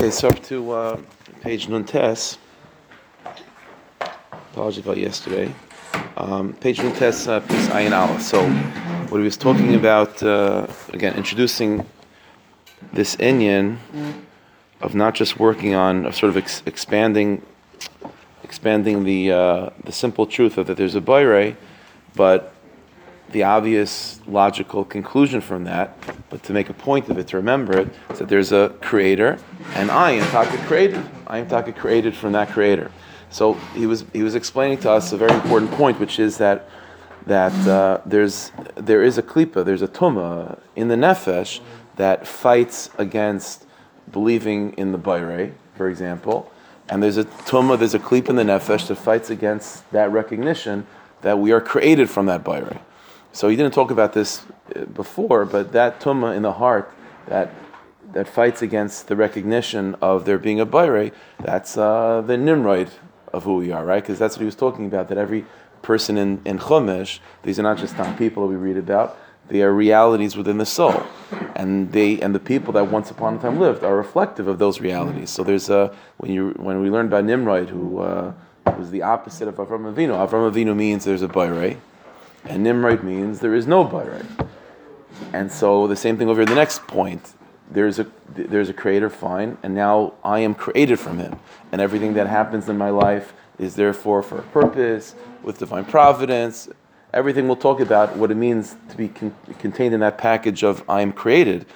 [0.00, 1.00] Okay, so up to uh,
[1.42, 2.38] page Nuntes.
[4.32, 5.54] Apologies about yesterday.
[6.16, 8.22] Um, page Nuntes, uh, piece Ayin Aleph.
[8.22, 8.48] So,
[9.10, 11.84] what he was talking about, uh, again, introducing
[12.94, 13.76] this Inyan
[14.80, 17.42] of not just working on, of sort of ex- expanding,
[18.42, 21.58] expanding the uh, the simple truth of that there's a Bayre,
[22.16, 22.54] but
[23.32, 25.94] the obvious logical conclusion from that,
[26.30, 29.38] but to make a point of it, to remember it, is that there's a creator,
[29.74, 31.04] and I am Taka created.
[31.26, 32.90] I am Taka created from that creator.
[33.30, 36.68] So he was he was explaining to us a very important point, which is that
[37.26, 41.60] that uh, there's there is a klipa, there's a tuma in the nefesh
[41.96, 43.66] that fights against
[44.10, 46.50] believing in the bayre, for example,
[46.88, 50.86] and there's a tuma, there's a klipa in the nefesh that fights against that recognition
[51.22, 52.80] that we are created from that bayre.
[53.32, 54.42] So he didn't talk about this
[54.74, 56.92] uh, before, but that tuma in the heart
[57.26, 57.52] that
[58.12, 62.90] that fights against the recognition of there being a bayre, that's uh, the nimrod
[63.32, 64.02] of who we are, right?
[64.02, 65.08] Because that's what he was talking about.
[65.08, 65.44] That every
[65.82, 69.16] person in in Chumash, these are not just some people we read about.
[69.48, 71.02] They are realities within the soul,
[71.54, 74.80] and they and the people that once upon a time lived are reflective of those
[74.80, 75.30] realities.
[75.30, 78.32] So there's a when you when we learn about Nimrod, who uh,
[78.76, 80.14] was the opposite of Avram Avinu.
[80.14, 81.78] Avram Avinu means there's a bayre
[82.44, 84.24] and Nimrod means there is no Bayre.
[85.32, 87.34] And so the same thing over the next point.
[87.70, 91.38] There's a there's a creator, fine, and now I am created from him.
[91.72, 96.68] And everything that happens in my life is therefore for a purpose, with divine providence.
[97.12, 100.82] Everything we'll talk about what it means to be con- contained in that package of
[100.88, 101.66] I am created.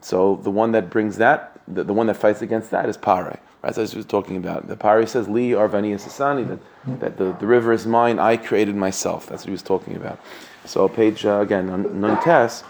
[0.00, 3.40] So the one that brings that, the, the one that fights against that is Pare.
[3.62, 4.66] Right, as I was talking about.
[4.66, 8.74] The Pari says, Li Arvani Sasani, that, that the, the river is mine, I created
[8.74, 9.26] myself.
[9.26, 10.18] That's what he was talking about.
[10.64, 12.64] So, page, uh, again, Nuntes,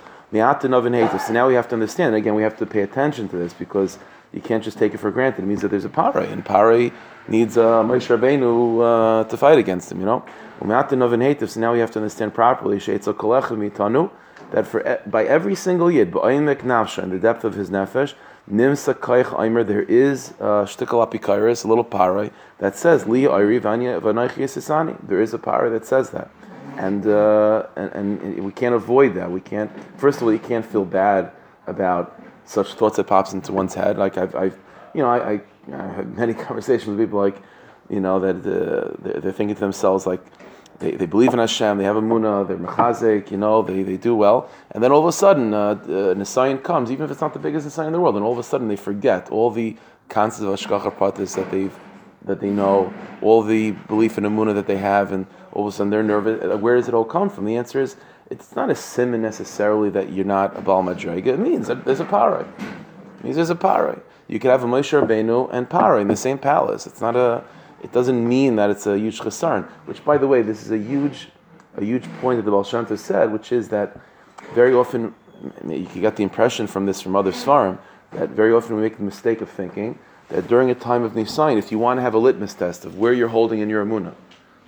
[1.26, 3.98] So now we have to understand, again, we have to pay attention to this because
[4.34, 5.44] you can't just take it for granted.
[5.44, 6.92] It means that there's a Pari, and Pari
[7.26, 10.22] needs uh, Moshe Rabbeinu uh, to fight against him, you know?
[10.60, 17.18] So now we have to understand properly, that for by every single yid, in the
[17.20, 18.14] depth of his nefesh,
[18.50, 23.60] Nimsa kaich aimer, there is a shtickal apikairis, a little parai, that says, Li airi
[23.60, 24.00] vanya.
[24.00, 26.30] There is a parai that says that.
[26.76, 29.30] And, uh, and, and we can't avoid that.
[29.30, 31.30] We can't, first of all, you can't feel bad
[31.66, 33.98] about such thoughts that pops into one's head.
[33.98, 34.58] Like I've, I've
[34.94, 35.40] you know, I, I,
[35.72, 37.36] I had many conversations with people like,
[37.88, 40.24] you know, that uh, they're thinking to themselves like,
[40.78, 43.96] they, they believe in Hashem, they have a munah, they're mechazik, you know, they, they
[43.96, 44.50] do well.
[44.70, 45.74] And then all of a sudden, uh, uh,
[46.14, 48.38] Nisayan comes, even if it's not the biggest Nisayan in the world, and all of
[48.38, 49.76] a sudden they forget all the
[50.08, 51.76] concepts of Hashgacha Pratis that they've
[52.24, 55.76] that they know, all the belief in Amunah that they have, and all of a
[55.76, 56.42] sudden they're nervous.
[56.42, 57.44] Uh, where does it all come from?
[57.44, 57.96] The answer is
[58.30, 61.26] it's not a simon necessarily that you're not a Baal Madrega.
[61.26, 62.46] It means that there's a paray.
[63.18, 64.00] It means there's a paray.
[64.28, 66.86] You could have a Moshe Rabbeinu and paray in the same palace.
[66.86, 67.44] It's not a
[67.82, 69.64] it doesn't mean that it's a huge chesaron.
[69.86, 71.28] Which, by the way, this is a huge,
[71.76, 73.98] a huge point that the Baal said, which is that
[74.54, 75.14] very often
[75.66, 77.78] you get the impression from this from other svarim
[78.12, 79.98] that very often we make the mistake of thinking
[80.28, 82.98] that during a time of Nisayin, if you want to have a litmus test of
[82.98, 84.14] where you're holding in your Amunah,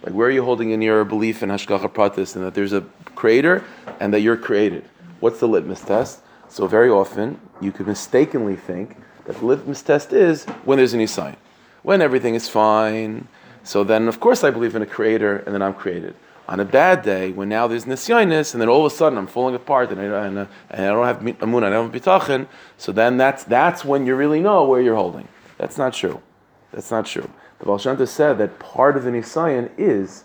[0.02, 2.82] like where are you holding in your belief in Hashgacha Pratis and that there's a
[3.14, 3.62] creator
[4.00, 4.84] and that you're created,
[5.20, 6.20] what's the litmus test?
[6.48, 10.98] So very often you could mistakenly think that the litmus test is when there's a
[10.98, 11.36] Nisayin
[11.84, 13.28] when everything is fine,
[13.62, 16.16] so then of course I believe in a creator and then I'm created.
[16.48, 19.26] On a bad day, when now there's nisyanis, and then all of a sudden I'm
[19.26, 22.48] falling apart, and I, and, uh, and I don't have amun, I don't have bitachon,
[22.76, 25.28] so then that's, that's when you really know where you're holding.
[25.56, 26.20] That's not true.
[26.72, 27.30] That's not true.
[27.60, 30.24] The Shem said that part of the nisayan is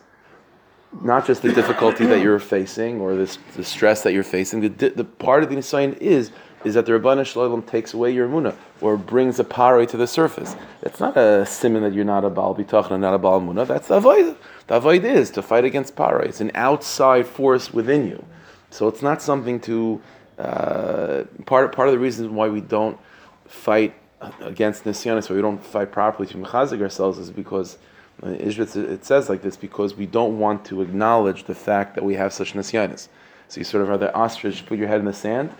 [1.02, 4.62] not just the difficulty that you're facing or this, the stress that you're facing.
[4.62, 6.32] The, the part of the nisayan is
[6.66, 9.98] is that the Ribono Shel Olam takes away your Muna or brings a pare to
[9.98, 10.56] the surface.
[10.82, 13.66] It's not a simon that you're not a Baal Bitachon and not a Baal Muna.
[13.66, 14.36] That's the avoid.
[14.68, 16.20] The avoid is to fight against pare.
[16.20, 18.26] It's an outside force within you.
[18.72, 20.02] So it's not something to.
[20.38, 22.98] Uh, part, part of the reason why we don't
[23.46, 23.94] fight
[24.40, 27.78] against Nisyanis, why we don't fight properly to mechazik ourselves, is because
[28.24, 32.16] uh, it says like this because we don't want to acknowledge the fact that we
[32.16, 33.10] have such Nisyanis.
[33.50, 35.54] So you sort of are the ostrich, put your head in the sand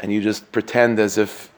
[0.00, 1.50] and you just pretend as if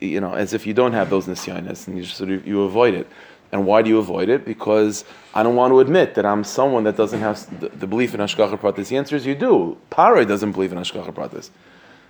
[0.00, 2.62] you know as if you don't have those nisyanis and you just sort of you
[2.62, 3.06] avoid it.
[3.52, 4.44] And why do you avoid it?
[4.44, 8.12] Because I don't want to admit that I'm someone that doesn't have the, the belief
[8.12, 8.88] in Hashgacha Pratis.
[8.88, 9.78] The answer is you do.
[9.90, 11.50] Paroi doesn't believe in Hashgacha Pratis.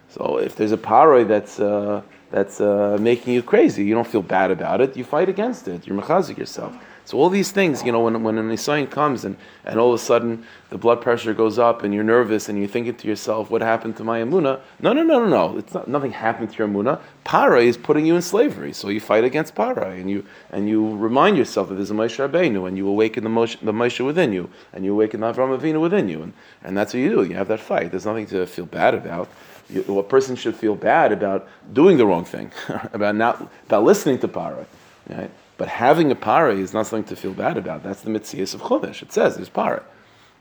[0.08, 4.22] So if there's a paroi that's uh, that's uh, making you crazy, you don't feel
[4.22, 4.96] bad about it.
[4.96, 5.86] You fight against it.
[5.86, 6.74] You're mechazik yourself.
[7.06, 9.94] So all these things, you know, when, when an Nisayan comes and, and all of
[9.94, 13.48] a sudden the blood pressure goes up and you're nervous and you're thinking to yourself,
[13.48, 14.60] what happened to my Amuna?
[14.80, 15.56] No, no, no, no, no.
[15.56, 16.98] It's not, nothing happened to your Amuna.
[17.22, 18.72] Para is putting you in slavery.
[18.72, 22.28] So you fight against Para and you, and you remind yourself that there's a Moshe
[22.28, 25.56] Rabbeinu and you awaken the Moshe, the Moshe within you and you awaken the Avram
[25.56, 26.24] Avinu within you.
[26.24, 26.32] And,
[26.64, 27.22] and that's what you do.
[27.22, 27.92] You have that fight.
[27.92, 29.28] There's nothing to feel bad about.
[29.70, 32.50] You, a person should feel bad about doing the wrong thing,
[32.92, 34.66] about not about listening to Para.
[35.08, 35.30] Right?
[35.56, 37.82] But having a para is not something to feel bad about.
[37.82, 39.02] That's the mitzvah of Chumash.
[39.02, 39.84] It says there's para.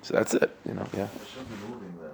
[0.01, 0.55] So that's it.
[0.67, 1.07] You know, yeah.
[1.07, 2.11] Hashem's removing that.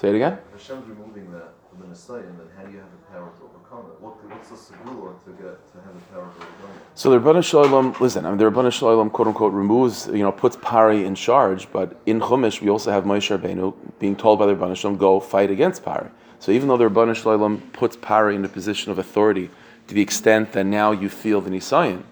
[0.00, 0.38] Say it again.
[0.52, 3.44] Hashem's removing that from the Messiah, and then how do you have the power to
[3.44, 4.00] overcome it?
[4.00, 6.82] What, what's the segula to get to have the power to overcome it?
[6.94, 10.06] So the Ribono Shel Olam, listen, I mean, the Ribono Shel Olam, quote unquote, removes,
[10.08, 14.14] you know, puts Pari in charge, but in Chumash we also have Moshe Rabbeinu being
[14.14, 16.10] told by the Ribono Shel Olam, go fight against Pari.
[16.38, 19.50] So even though the Ribono Shel Olam puts Pari in a position of authority
[19.88, 22.04] to the extent that now you feel the Nisayan,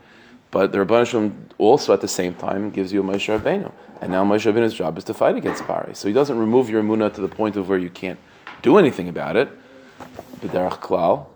[0.50, 3.70] but the Rabban also at the same time gives you a Moshe Rabbeinu.
[4.00, 5.94] And now Moshe Rabbeinu's job is to fight against Pari.
[5.94, 8.18] So he doesn't remove your Emunah to the point of where you can't
[8.62, 9.48] do anything about it.
[10.40, 11.26] Klal.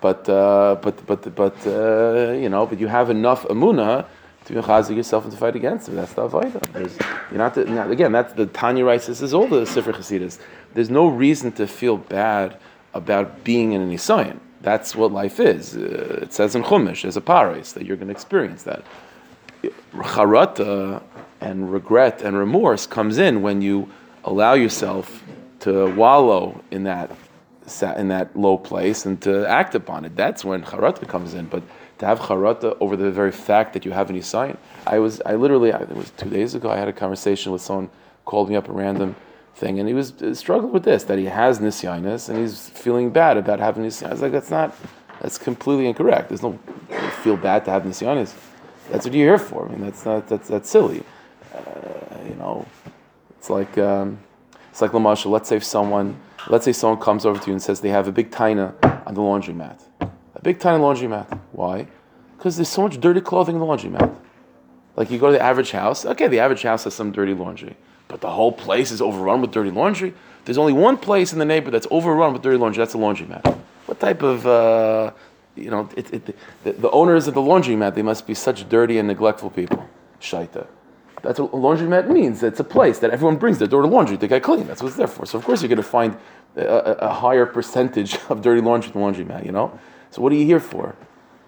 [0.00, 4.06] But, uh, but, but, but uh, you know, but you have enough Emunah
[4.44, 5.96] to be chazik yourself and to fight against him.
[5.96, 7.30] That's the avodah.
[7.30, 8.12] You're not, not, again.
[8.12, 9.06] That's the Tanya writes.
[9.06, 10.38] This is all the Sefer Chasidus.
[10.72, 12.56] There's no reason to feel bad
[12.94, 14.38] about being in an Isayan.
[14.60, 15.76] That's what life is.
[15.76, 18.82] Uh, it says in Chumash, as a paris, that you're going to experience that.
[19.92, 21.02] Charata
[21.40, 23.88] and regret and remorse comes in when you
[24.24, 25.22] allow yourself
[25.60, 27.10] to wallow in that
[27.96, 30.16] in that low place and to act upon it.
[30.16, 31.46] That's when charata comes in.
[31.46, 31.62] But
[31.98, 34.56] to have charata over the very fact that you have any sign,
[34.86, 36.70] I was I literally it was two days ago.
[36.70, 37.90] I had a conversation with someone
[38.24, 39.16] called me up a random
[39.58, 43.10] thing, and he was uh, struggling with this that he has nisyanis and he's feeling
[43.10, 44.06] bad about having nisyanis.
[44.06, 44.74] I was like, that's not,
[45.20, 46.28] that's completely incorrect.
[46.28, 46.58] There's no
[47.22, 48.34] feel bad to have nisyanis.
[48.90, 49.66] That's what you're here for.
[49.66, 51.02] I mean, that's not that's that's silly.
[51.54, 51.60] Uh,
[52.26, 52.66] you know,
[53.36, 54.18] it's like um,
[54.70, 55.26] it's like Lamasha.
[55.26, 56.18] Let's say if someone,
[56.48, 58.72] let's say someone comes over to you and says they have a big taina
[59.06, 61.38] on the laundromat, a big taina laundromat.
[61.52, 61.86] Why?
[62.36, 64.14] Because there's so much dirty clothing in the laundromat.
[64.96, 66.06] Like you go to the average house.
[66.06, 67.76] Okay, the average house has some dirty laundry
[68.08, 70.14] but the whole place is overrun with dirty laundry.
[70.44, 72.80] There's only one place in the neighborhood that's overrun with dirty laundry.
[72.80, 73.58] That's a laundromat.
[73.84, 75.12] What type of, uh,
[75.54, 78.98] you know, it, it, the, the, owners of the laundromat, they must be such dirty
[78.98, 79.88] and neglectful people.
[80.20, 80.66] Shaita.
[81.22, 82.42] That's what a laundromat means.
[82.42, 84.66] It's a place that everyone brings their dirty laundry to get clean.
[84.66, 85.26] That's what it's there for.
[85.26, 86.16] So of course you're going to find
[86.56, 89.78] a, a, higher percentage of dirty laundry the laundromat, you know?
[90.10, 90.96] So what are you here for?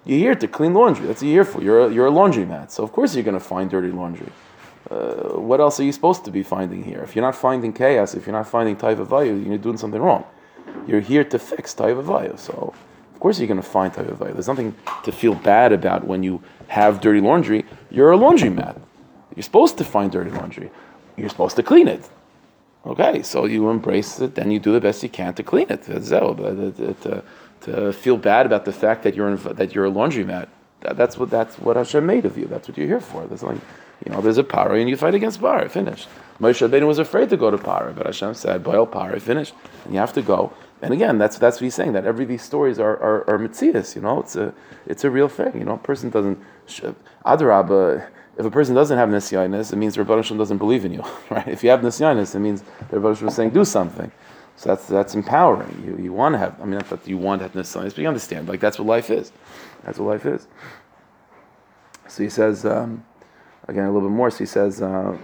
[0.04, 1.06] You're here to clean laundry.
[1.06, 1.62] That's what you're here for.
[1.62, 2.70] You're a, you're a laundromat.
[2.70, 4.28] So of course you're going to find dirty laundry.
[4.90, 7.00] Uh, what else are you supposed to be finding here?
[7.00, 10.25] If you're not finding chaos, if you're not finding Taiva Vayu, you're doing something wrong.
[10.87, 12.37] You're here to fix Taiva Vayu.
[12.38, 12.75] So,
[13.14, 14.32] of course, you're going to find Taiva Vayu.
[14.32, 17.64] There's nothing to feel bad about when you have dirty laundry.
[17.90, 18.81] You're a laundromat.
[19.37, 20.70] You're supposed to find dirty laundry.
[21.16, 22.08] You're supposed to clean it.
[22.84, 25.82] Okay, so you embrace it, then you do the best you can to clean it.
[25.82, 27.22] To,
[27.60, 30.48] to feel bad about the fact that you're in, that you're a laundromat.
[30.81, 32.47] That's what that's what Hashem made of you.
[32.47, 33.27] That's what you're here for.
[33.27, 33.61] There's nothing
[34.05, 35.69] you know, there's a pari and you fight against pari.
[35.69, 36.09] Finished.
[36.41, 39.55] Moshe Rabbeinu was afraid to go to pari, but Hashem said, "Boil pari, finished."
[39.85, 40.53] And you have to go.
[40.81, 41.93] And again, that's that's what he's saying.
[41.93, 43.94] That every these stories are are, are mitzias.
[43.94, 44.55] You know, it's a
[44.87, 45.53] it's a real thing.
[45.55, 46.38] You know, a person doesn't.
[47.27, 48.06] Adarabba,
[48.38, 51.49] if a person doesn't have nisyanis, it means Rebbeinu doesn't believe in you, right?
[51.49, 54.11] If you have nisyanis, it means Rebbeinu is saying do something.
[54.60, 55.82] So that's that's empowering.
[55.86, 56.60] You you want to have.
[56.60, 58.46] I mean, not that you want to have nisyanis, but you understand.
[58.46, 59.32] Like that's what life is.
[59.84, 60.46] That's what life is.
[62.08, 62.67] So he says.
[62.67, 63.05] Um,
[63.69, 64.31] again a little bit more.
[64.31, 65.17] So he says, uh,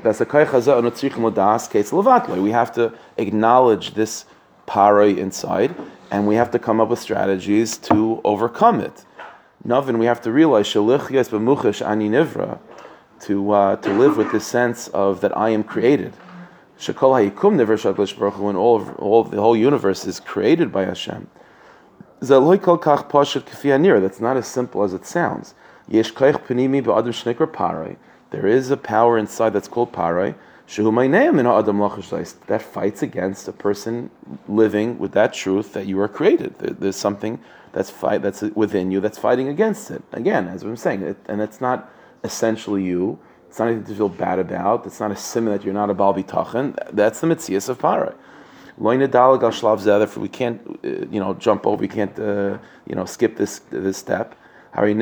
[2.41, 4.25] we have to acknowledge this
[4.67, 5.75] paroi inside,
[6.11, 9.05] and we have to come up with strategies to overcome it.
[9.67, 10.67] Navin, we have to realize
[13.21, 16.13] to uh, to live with this sense of that I am created.
[16.79, 21.29] When all of, all of the whole universe is created by Hashem.
[22.21, 22.31] That's
[24.21, 25.55] not as simple as it sounds.
[28.31, 30.35] There is a power inside that's called parai,
[32.47, 34.11] that fights against a person
[34.49, 36.59] living with that truth that you are created.
[36.59, 37.39] There's something
[37.73, 40.03] that's fight that's within you that's fighting against it.
[40.13, 41.89] Again, as I'm saying, it, and it's not
[42.25, 43.19] essentially you.
[43.57, 44.85] It's not anything to feel bad about.
[44.85, 46.77] It's not a sim that you're not a bal bitachon.
[46.93, 48.13] That's the mitzias of parai.
[50.03, 53.61] If we can't, uh, you know, jump over, we can't, uh, you know, skip this
[53.71, 54.35] this step.
[54.75, 54.99] Because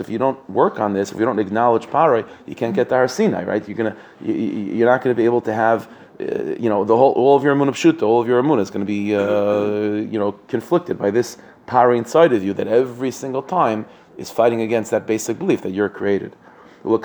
[0.00, 2.96] if you don't work on this, if you don't acknowledge paray, you can't get the
[2.96, 3.68] Har Sinai, right?
[3.68, 5.88] You're gonna, you, are not to be able to have,
[6.20, 6.24] uh,
[6.58, 7.72] you know, the whole, all of your amun
[8.02, 12.32] all of your amun is to be, uh, you know, conflicted by this paray inside
[12.32, 12.52] of you.
[12.54, 13.86] That every single time
[14.18, 16.36] is fighting against that basic belief that you're created.
[16.84, 16.98] Therefore,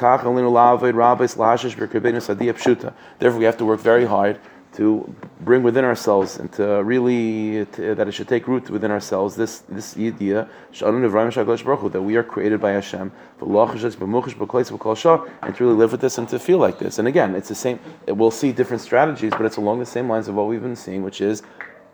[3.40, 4.40] we have to work very hard
[4.74, 9.36] to bring within ourselves and to really to, that it should take root within ourselves
[9.36, 16.18] this this idea that we are created by Hashem and to really live with this
[16.18, 16.98] and to feel like this.
[16.98, 17.80] And again, it's the same.
[18.08, 21.04] We'll see different strategies, but it's along the same lines of what we've been seeing,
[21.04, 21.44] which is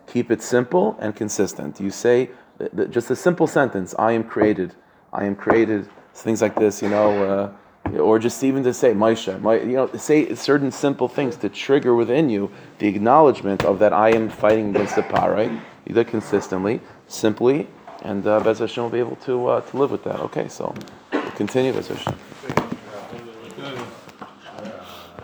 [0.06, 1.80] keep it simple and consistent.
[1.80, 2.30] You say
[2.88, 4.74] just a simple sentence: "I am created.
[5.12, 7.24] I am created." Things like this, you know.
[7.24, 7.52] Uh,
[7.98, 11.94] or just even to say Maisha, my, you know, say certain simple things to trigger
[11.94, 15.60] within you the acknowledgement of that I am fighting against the.
[15.86, 17.66] You do it consistently, simply,
[18.02, 20.20] and uh, Bez Hashem will be able to uh, to live with that.
[20.20, 20.74] Okay, so
[21.12, 22.14] we'll continue Bez Hashem.